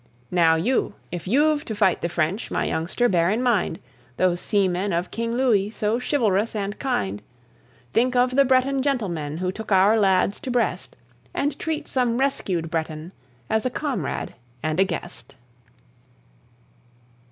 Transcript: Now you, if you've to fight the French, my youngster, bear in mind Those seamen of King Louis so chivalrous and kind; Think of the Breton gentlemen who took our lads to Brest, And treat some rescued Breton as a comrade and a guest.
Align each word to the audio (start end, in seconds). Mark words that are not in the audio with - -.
Now 0.31 0.55
you, 0.55 0.95
if 1.11 1.27
you've 1.27 1.63
to 1.65 1.75
fight 1.75 2.01
the 2.01 2.09
French, 2.09 2.49
my 2.49 2.65
youngster, 2.65 3.07
bear 3.07 3.29
in 3.29 3.43
mind 3.43 3.77
Those 4.17 4.41
seamen 4.41 4.93
of 4.93 5.11
King 5.11 5.35
Louis 5.35 5.69
so 5.69 5.99
chivalrous 5.99 6.55
and 6.55 6.79
kind; 6.79 7.21
Think 7.93 8.15
of 8.15 8.35
the 8.35 8.43
Breton 8.43 8.81
gentlemen 8.81 9.37
who 9.37 9.51
took 9.51 9.71
our 9.71 9.99
lads 9.99 10.39
to 10.39 10.49
Brest, 10.49 10.95
And 11.35 11.59
treat 11.59 11.87
some 11.87 12.17
rescued 12.17 12.71
Breton 12.71 13.11
as 13.47 13.63
a 13.63 13.69
comrade 13.69 14.33
and 14.63 14.79
a 14.79 14.83
guest. 14.85 15.35